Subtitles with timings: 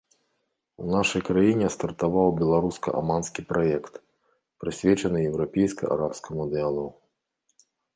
[0.83, 3.93] У нашай краіне стартаваў беларуска-аманскі праект,
[4.65, 6.95] прысвечаны еўрапейска-арабскаму дыялогу.